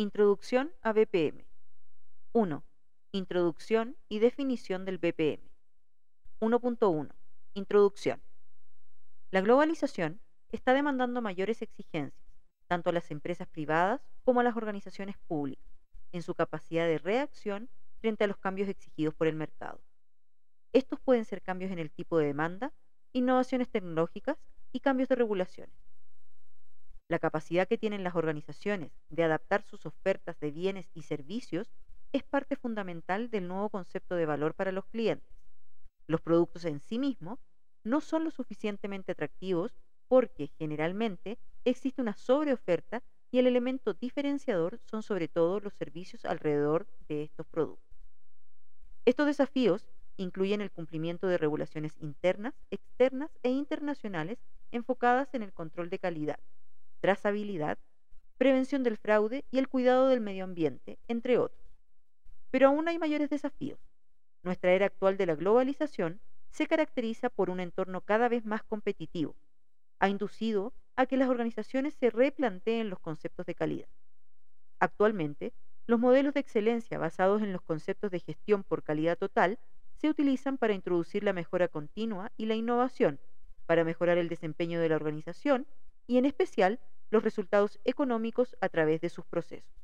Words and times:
Introducción 0.00 0.72
a 0.82 0.92
BPM. 0.92 1.44
1. 2.30 2.64
Introducción 3.10 3.96
y 4.08 4.20
definición 4.20 4.84
del 4.84 4.98
BPM. 4.98 5.42
1.1. 6.38 7.08
Introducción. 7.54 8.22
La 9.32 9.40
globalización 9.40 10.20
está 10.52 10.72
demandando 10.72 11.20
mayores 11.20 11.62
exigencias, 11.62 12.30
tanto 12.68 12.90
a 12.90 12.92
las 12.92 13.10
empresas 13.10 13.48
privadas 13.48 14.00
como 14.22 14.38
a 14.38 14.44
las 14.44 14.56
organizaciones 14.56 15.16
públicas, 15.26 15.66
en 16.12 16.22
su 16.22 16.32
capacidad 16.32 16.86
de 16.86 16.98
reacción 16.98 17.68
frente 17.98 18.22
a 18.22 18.28
los 18.28 18.36
cambios 18.36 18.68
exigidos 18.68 19.16
por 19.16 19.26
el 19.26 19.34
mercado. 19.34 19.80
Estos 20.72 21.00
pueden 21.00 21.24
ser 21.24 21.42
cambios 21.42 21.72
en 21.72 21.80
el 21.80 21.90
tipo 21.90 22.18
de 22.18 22.26
demanda, 22.26 22.72
innovaciones 23.12 23.68
tecnológicas 23.68 24.36
y 24.70 24.78
cambios 24.78 25.08
de 25.08 25.16
regulaciones. 25.16 25.87
La 27.10 27.18
capacidad 27.18 27.66
que 27.66 27.78
tienen 27.78 28.04
las 28.04 28.16
organizaciones 28.16 28.92
de 29.08 29.24
adaptar 29.24 29.62
sus 29.62 29.86
ofertas 29.86 30.38
de 30.40 30.50
bienes 30.50 30.90
y 30.92 31.02
servicios 31.02 31.72
es 32.12 32.22
parte 32.22 32.54
fundamental 32.54 33.30
del 33.30 33.48
nuevo 33.48 33.70
concepto 33.70 34.14
de 34.14 34.26
valor 34.26 34.52
para 34.52 34.72
los 34.72 34.84
clientes. 34.84 35.26
Los 36.06 36.20
productos 36.20 36.66
en 36.66 36.80
sí 36.80 36.98
mismos 36.98 37.38
no 37.82 38.02
son 38.02 38.24
lo 38.24 38.30
suficientemente 38.30 39.12
atractivos 39.12 39.74
porque 40.06 40.48
generalmente 40.58 41.38
existe 41.64 42.02
una 42.02 42.14
sobreoferta 42.14 43.02
y 43.30 43.38
el 43.38 43.46
elemento 43.46 43.94
diferenciador 43.94 44.78
son 44.84 45.02
sobre 45.02 45.28
todo 45.28 45.60
los 45.60 45.72
servicios 45.74 46.26
alrededor 46.26 46.86
de 47.08 47.22
estos 47.22 47.46
productos. 47.46 47.88
Estos 49.06 49.26
desafíos 49.26 49.88
incluyen 50.18 50.60
el 50.60 50.70
cumplimiento 50.70 51.26
de 51.26 51.38
regulaciones 51.38 51.96
internas, 52.00 52.54
externas 52.70 53.30
e 53.42 53.48
internacionales 53.48 54.38
enfocadas 54.72 55.32
en 55.32 55.42
el 55.42 55.54
control 55.54 55.88
de 55.88 55.98
calidad, 55.98 56.38
trazabilidad, 57.00 57.78
prevención 58.36 58.82
del 58.82 58.96
fraude 58.96 59.44
y 59.50 59.58
el 59.58 59.68
cuidado 59.68 60.08
del 60.08 60.20
medio 60.20 60.44
ambiente, 60.44 60.98
entre 61.08 61.38
otros. 61.38 61.68
Pero 62.50 62.68
aún 62.68 62.88
hay 62.88 62.98
mayores 62.98 63.30
desafíos. 63.30 63.78
Nuestra 64.42 64.72
era 64.72 64.86
actual 64.86 65.16
de 65.16 65.26
la 65.26 65.34
globalización 65.34 66.20
se 66.50 66.66
caracteriza 66.66 67.28
por 67.28 67.50
un 67.50 67.60
entorno 67.60 68.00
cada 68.00 68.28
vez 68.28 68.44
más 68.44 68.62
competitivo. 68.62 69.36
Ha 69.98 70.08
inducido 70.08 70.72
a 70.96 71.06
que 71.06 71.16
las 71.16 71.28
organizaciones 71.28 71.94
se 71.94 72.10
replanteen 72.10 72.90
los 72.90 72.98
conceptos 73.00 73.46
de 73.46 73.54
calidad. 73.54 73.88
Actualmente, 74.78 75.52
los 75.86 75.98
modelos 75.98 76.34
de 76.34 76.40
excelencia 76.40 76.98
basados 76.98 77.42
en 77.42 77.52
los 77.52 77.62
conceptos 77.62 78.10
de 78.10 78.20
gestión 78.20 78.62
por 78.62 78.82
calidad 78.82 79.18
total 79.18 79.58
se 79.96 80.08
utilizan 80.08 80.58
para 80.58 80.74
introducir 80.74 81.24
la 81.24 81.32
mejora 81.32 81.68
continua 81.68 82.30
y 82.36 82.46
la 82.46 82.54
innovación, 82.54 83.18
para 83.66 83.84
mejorar 83.84 84.18
el 84.18 84.28
desempeño 84.28 84.80
de 84.80 84.88
la 84.88 84.96
organización 84.96 85.66
y 86.08 86.18
en 86.18 86.26
especial 86.26 86.80
los 87.10 87.22
resultados 87.22 87.78
económicos 87.84 88.56
a 88.60 88.68
través 88.68 89.00
de 89.00 89.10
sus 89.10 89.26
procesos. 89.26 89.78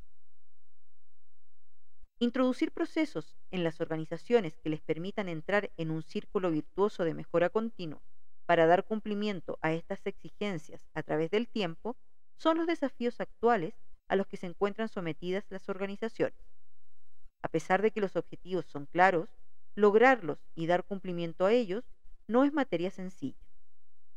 Introducir 2.19 2.73
procesos 2.73 3.37
en 3.53 3.63
las 3.63 3.81
organizaciones 3.81 4.59
que 4.59 4.69
les 4.69 4.83
permitan 4.83 5.29
entrar 5.29 5.73
en 5.77 5.93
un 5.93 6.03
círculo 6.03 6.51
virtuoso 6.51 7.05
de 7.05 7.15
mejora 7.15 7.51
continua 7.51 8.03
para 8.47 8.67
dar 8.67 8.85
cumplimiento 8.85 9.59
a 9.63 9.73
estas 9.73 10.05
exigencias 10.07 10.89
a 10.95 11.05
través 11.05 11.31
del 11.31 11.49
tiempo 11.49 11.97
son 12.37 12.57
los 12.59 12.67
desafíos 12.67 13.21
actuales 13.21 13.81
a 14.09 14.17
los 14.17 14.27
que 14.27 14.37
se 14.37 14.47
encuentran 14.47 14.89
sometidas 14.89 15.47
las 15.51 15.69
organizaciones. 15.69 16.39
A 17.43 17.49
pesar 17.49 17.81
de 17.81 17.93
que 17.93 18.01
los 18.01 18.17
objetivos 18.17 18.67
son 18.67 18.87
claros, 18.87 19.39
lograrlos 19.77 20.49
y 20.57 20.67
dar 20.67 20.85
cumplimiento 20.85 21.47
a 21.47 21.53
ellos 21.53 21.93
no 22.27 22.43
es 22.45 22.53
materia 22.53 22.91
sencilla. 22.91 23.39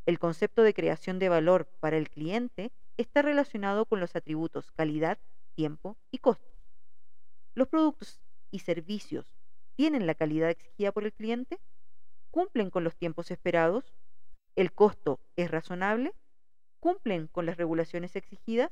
El 0.08 0.20
concepto 0.20 0.64
de 0.64 0.74
creación 0.74 1.20
de 1.20 1.28
valor 1.28 1.68
para 1.82 1.98
el 1.98 2.10
cliente 2.10 2.72
está 2.96 3.22
relacionado 3.22 3.86
con 3.86 4.00
los 4.00 4.16
atributos 4.16 4.72
calidad, 4.72 5.20
tiempo 5.54 5.98
y 6.12 6.20
costo. 6.20 6.50
¿Los 7.56 7.68
productos 7.68 8.22
y 8.50 8.60
servicios 8.60 9.36
tienen 9.76 10.08
la 10.08 10.16
calidad 10.16 10.50
exigida 10.50 10.94
por 10.94 11.04
el 11.04 11.12
cliente? 11.12 11.60
¿Cumplen 12.32 12.70
con 12.70 12.86
los 12.86 12.96
tiempos 12.96 13.32
esperados? 13.32 13.98
¿El 14.56 14.72
costo 14.72 15.20
es 15.36 15.52
razonable? 15.52 16.14
¿Cumplen 16.80 17.28
con 17.28 17.46
las 17.46 17.58
regulaciones 17.58 18.16
exigidas? 18.16 18.72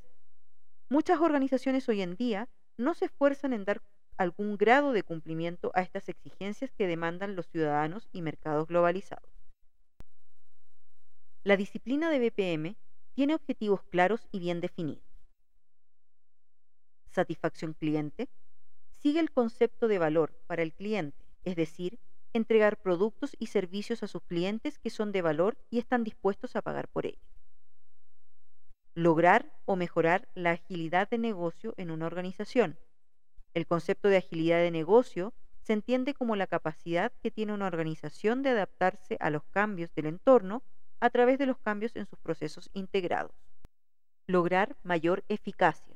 Muchas 0.87 1.19
organizaciones 1.19 1.89
hoy 1.89 2.01
en 2.01 2.15
día 2.15 2.47
no 2.77 2.93
se 2.93 3.05
esfuerzan 3.05 3.51
en 3.51 3.65
dar 3.65 3.81
algún 4.15 4.55
grado 4.55 4.93
de 4.93 5.03
cumplimiento 5.03 5.73
a 5.73 5.81
estas 5.81 6.07
exigencias 6.07 6.71
que 6.71 6.87
demandan 6.87 7.35
los 7.35 7.49
ciudadanos 7.49 8.07
y 8.13 8.21
mercados 8.21 8.67
globalizados. 8.67 9.34
La 11.45 11.57
disciplina 11.57 12.09
de 12.09 12.17
BPM 12.17 12.75
tiene 13.13 13.35
objetivos 13.35 13.83
claros 13.83 14.27
y 14.31 14.39
bien 14.39 14.61
definidos. 14.61 15.05
Satisfacción 17.05 17.73
cliente 17.73 18.27
sigue 18.89 19.19
el 19.19 19.31
concepto 19.31 19.87
de 19.87 19.99
valor 19.99 20.33
para 20.47 20.63
el 20.63 20.73
cliente, 20.73 21.23
es 21.43 21.55
decir, 21.55 21.99
entregar 22.33 22.81
productos 22.81 23.35
y 23.37 23.45
servicios 23.45 24.01
a 24.01 24.07
sus 24.07 24.23
clientes 24.23 24.79
que 24.79 24.89
son 24.89 25.11
de 25.11 25.21
valor 25.21 25.55
y 25.69 25.77
están 25.77 26.03
dispuestos 26.03 26.55
a 26.55 26.63
pagar 26.63 26.87
por 26.87 27.05
ellos 27.05 27.21
lograr 28.95 29.51
o 29.65 29.75
mejorar 29.75 30.29
la 30.33 30.51
agilidad 30.51 31.09
de 31.09 31.17
negocio 31.17 31.73
en 31.77 31.91
una 31.91 32.05
organización. 32.05 32.79
El 33.53 33.67
concepto 33.67 34.07
de 34.07 34.17
agilidad 34.17 34.59
de 34.59 34.71
negocio 34.71 35.33
se 35.59 35.73
entiende 35.73 36.13
como 36.13 36.37
la 36.37 36.47
capacidad 36.47 37.11
que 37.21 37.29
tiene 37.29 37.53
una 37.53 37.67
organización 37.67 38.41
de 38.41 38.51
adaptarse 38.51 39.17
a 39.19 39.29
los 39.29 39.43
cambios 39.43 39.93
del 39.93 40.05
entorno 40.05 40.63
a 40.99 41.09
través 41.09 41.37
de 41.37 41.45
los 41.45 41.57
cambios 41.57 41.95
en 41.95 42.05
sus 42.05 42.19
procesos 42.19 42.69
integrados. 42.73 43.35
Lograr 44.27 44.75
mayor 44.83 45.23
eficacia. 45.29 45.95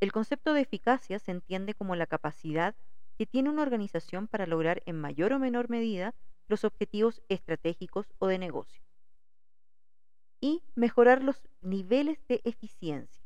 El 0.00 0.12
concepto 0.12 0.52
de 0.52 0.60
eficacia 0.60 1.18
se 1.18 1.30
entiende 1.30 1.74
como 1.74 1.96
la 1.96 2.06
capacidad 2.06 2.74
que 3.16 3.26
tiene 3.26 3.50
una 3.50 3.62
organización 3.62 4.26
para 4.26 4.46
lograr 4.46 4.82
en 4.86 5.00
mayor 5.00 5.32
o 5.32 5.38
menor 5.38 5.70
medida 5.70 6.14
los 6.48 6.64
objetivos 6.64 7.22
estratégicos 7.28 8.12
o 8.18 8.26
de 8.26 8.38
negocio 8.38 8.84
y 10.44 10.62
mejorar 10.74 11.22
los 11.22 11.48
niveles 11.62 12.18
de 12.28 12.42
eficiencia. 12.44 13.24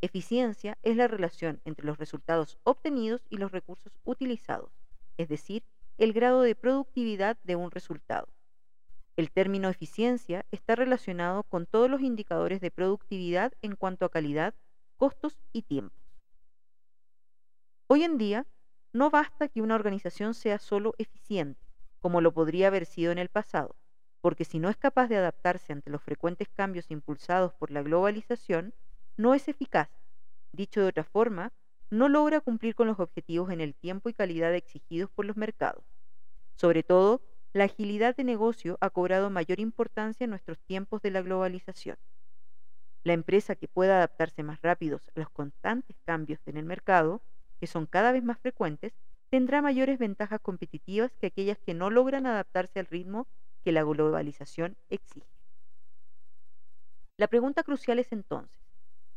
Eficiencia 0.00 0.78
es 0.84 0.96
la 0.96 1.08
relación 1.08 1.60
entre 1.64 1.84
los 1.84 1.98
resultados 1.98 2.56
obtenidos 2.62 3.26
y 3.30 3.38
los 3.38 3.50
recursos 3.50 3.98
utilizados, 4.04 4.70
es 5.16 5.28
decir, 5.28 5.64
el 5.98 6.12
grado 6.12 6.42
de 6.42 6.54
productividad 6.54 7.36
de 7.42 7.56
un 7.56 7.72
resultado. 7.72 8.28
El 9.22 9.30
término 9.30 9.68
eficiencia 9.68 10.44
está 10.50 10.74
relacionado 10.74 11.44
con 11.44 11.66
todos 11.66 11.88
los 11.88 12.00
indicadores 12.00 12.60
de 12.60 12.72
productividad 12.72 13.52
en 13.62 13.76
cuanto 13.76 14.04
a 14.04 14.10
calidad, 14.10 14.52
costos 14.96 15.38
y 15.52 15.62
tiempos. 15.62 16.02
Hoy 17.86 18.02
en 18.02 18.18
día, 18.18 18.48
no 18.92 19.10
basta 19.10 19.46
que 19.46 19.62
una 19.62 19.76
organización 19.76 20.34
sea 20.34 20.58
solo 20.58 20.96
eficiente, 20.98 21.62
como 22.00 22.20
lo 22.20 22.34
podría 22.34 22.66
haber 22.66 22.84
sido 22.84 23.12
en 23.12 23.18
el 23.18 23.28
pasado 23.28 23.76
porque 24.20 24.44
si 24.44 24.58
no 24.58 24.68
es 24.68 24.76
capaz 24.76 25.06
de 25.06 25.18
adaptarse 25.18 25.72
ante 25.72 25.90
los 25.90 26.02
frecuentes 26.02 26.48
cambios 26.48 26.90
impulsados 26.90 27.54
por 27.54 27.70
la 27.70 27.82
globalización, 27.82 28.74
no 29.16 29.34
es 29.34 29.46
eficaz. 29.46 29.88
Dicho 30.50 30.80
de 30.80 30.88
otra 30.88 31.04
forma, 31.04 31.52
no 31.90 32.08
logra 32.08 32.40
cumplir 32.40 32.74
con 32.74 32.88
los 32.88 32.98
objetivos 32.98 33.52
en 33.52 33.60
el 33.60 33.76
tiempo 33.76 34.08
y 34.08 34.14
calidad 34.14 34.52
exigidos 34.52 35.10
por 35.10 35.26
los 35.26 35.36
mercados. 35.36 35.84
Sobre 36.54 36.82
todo, 36.82 37.20
la 37.54 37.64
agilidad 37.64 38.14
de 38.14 38.24
negocio 38.24 38.76
ha 38.82 38.90
cobrado 38.90 39.30
mayor 39.30 39.58
importancia 39.58 40.24
en 40.24 40.30
nuestros 40.30 40.60
tiempos 40.60 41.00
de 41.00 41.10
la 41.12 41.22
globalización. 41.22 41.96
La 43.04 43.12
empresa 43.12 43.54
que 43.54 43.68
pueda 43.68 43.98
adaptarse 43.98 44.42
más 44.42 44.60
rápido 44.60 44.96
a 44.96 45.20
los 45.20 45.30
constantes 45.30 46.00
cambios 46.04 46.40
en 46.46 46.56
el 46.56 46.64
mercado, 46.64 47.22
que 47.60 47.68
son 47.68 47.86
cada 47.86 48.10
vez 48.10 48.24
más 48.24 48.40
frecuentes, 48.40 48.98
tendrá 49.30 49.62
mayores 49.62 49.98
ventajas 50.00 50.40
competitivas 50.40 51.14
que 51.16 51.28
aquellas 51.28 51.60
que 51.60 51.74
no 51.74 51.90
logran 51.90 52.26
adaptarse 52.26 52.80
al 52.80 52.86
ritmo 52.86 53.28
que 53.64 53.70
la 53.70 53.84
globalización 53.84 54.76
exige. 54.88 55.28
La 57.16 57.26
pregunta 57.28 57.62
crucial 57.62 57.98
es 58.00 58.12
entonces, 58.12 58.62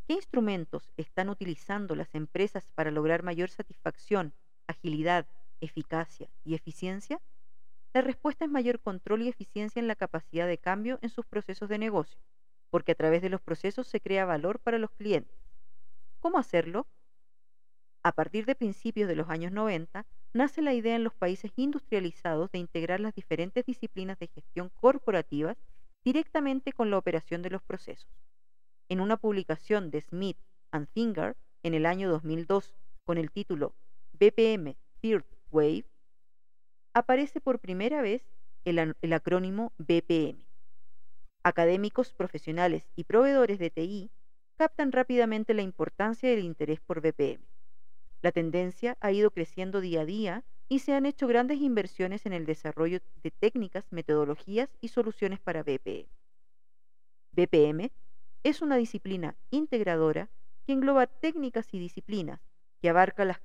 ¿qué 0.07 0.13
instrumentos 0.13 0.94
están 0.95 1.28
utilizando 1.29 1.95
las 1.95 2.16
empresas 2.16 2.69
para 2.74 2.92
lograr 2.92 3.24
mayor 3.24 3.50
satisfacción, 3.50 4.33
agilidad, 4.68 5.27
eficacia 5.59 6.31
y 6.44 6.56
eficiencia? 6.56 7.21
La 7.95 8.01
respuesta 8.01 8.44
es 8.44 8.51
mayor 8.51 8.81
control 8.81 9.21
y 9.21 9.30
eficiencia 9.30 9.80
en 9.80 9.88
la 9.88 9.95
capacidad 9.95 10.47
de 10.47 10.57
cambio 10.57 11.00
en 11.01 11.09
sus 11.09 11.25
procesos 11.25 11.69
de 11.69 11.77
negocio, 11.77 12.19
porque 12.69 12.92
a 12.92 12.95
través 12.95 13.21
de 13.21 13.30
los 13.30 13.39
procesos 13.39 13.88
se 13.88 14.01
crea 14.01 14.25
valor 14.25 14.59
para 14.59 14.80
los 14.80 14.92
clientes. 14.92 15.39
¿Cómo 16.19 16.38
hacerlo? 16.38 16.88
A 18.03 18.12
partir 18.12 18.45
de 18.45 18.53
principios 18.53 19.07
de 19.07 19.15
los 19.15 19.30
años 19.30 19.53
90, 19.53 20.06
nace 20.33 20.62
la 20.62 20.74
idea 20.74 20.97
en 20.97 21.06
los 21.06 21.13
países 21.13 21.53
industrializados 21.56 22.51
de 22.51 22.59
integrar 22.59 23.00
las 23.00 23.15
diferentes 23.15 23.65
disciplinas 23.65 24.19
de 24.19 24.27
gestión 24.27 24.69
corporativas 24.81 25.56
directamente 26.03 26.74
con 26.74 26.92
la 26.92 26.97
operación 26.97 27.44
de 27.44 27.51
los 27.51 27.63
procesos. 27.63 28.09
En 28.89 29.00
una 29.00 29.15
publicación 29.15 29.89
de 29.89 30.01
Smith 30.01 30.38
and 30.71 30.89
Finger 30.89 31.38
en 31.63 31.74
el 31.74 31.86
año 31.86 32.09
2002 32.09 32.75
con 33.06 33.18
el 33.18 33.31
título 33.31 33.74
BPM 34.19 34.75
Third 35.00 35.24
Wave, 35.50 35.86
aparece 36.95 37.42
por 37.42 37.59
primera 37.59 38.01
vez 38.01 38.24
el, 38.63 39.13
acrónimo 39.13 39.74
BPM. 39.77 40.47
Académicos, 41.44 42.13
profesionales 42.13 42.89
y 42.95 43.03
proveedores 43.03 43.59
de 43.59 43.69
TI 43.69 44.12
captan 44.56 44.94
rápidamente 44.94 45.53
la 45.53 45.62
importancia 45.62 46.30
del 46.30 46.39
interés 46.39 46.80
por 46.80 47.01
BPM 47.01 47.44
La 48.21 48.31
tendencia 48.31 48.97
ha 49.01 49.12
ido 49.12 49.30
creciendo 49.30 49.81
día 49.81 50.01
a 50.01 50.06
día 50.06 50.45
y 50.69 50.80
se 50.80 50.94
han 50.94 51.06
hecho 51.06 51.27
grandes 51.27 51.59
inversiones 51.59 52.25
en 52.25 52.31
el 52.31 52.45
desarrollo 52.45 53.00
de 53.21 53.31
técnicas, 53.31 53.86
metodologías 53.92 54.69
y 54.80 54.88
soluciones 54.88 55.42
para 55.42 55.63
BPM. 55.63 56.07
BPM 57.33 57.92
es 58.44 58.62
una 58.62 58.77
disciplina 58.77 59.36
integradora 59.51 60.30
que 60.65 60.71
engloba 60.71 61.07
técnicas 61.07 61.74
y 61.74 61.80
disciplinas 61.80 62.39
que 62.81 62.88
abarca 62.88 63.25
las 63.25 63.42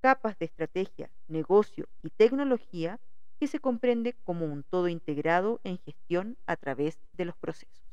capas 0.00 0.38
de 0.38 0.46
estrategia, 0.46 1.10
negocio 1.28 1.88
y 2.02 2.10
tecnología 2.10 3.00
que 3.40 3.46
se 3.48 3.60
comprende 3.60 4.16
como 4.24 4.46
un 4.46 4.64
todo 4.64 4.88
integrado 4.88 5.60
en 5.64 5.78
gestión 5.78 6.38
a 6.46 6.56
través 6.56 7.00
de 7.12 7.24
los 7.26 7.36
procesos. 7.36 7.87